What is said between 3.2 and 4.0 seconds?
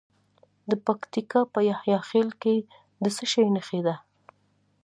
شي نښې دي؟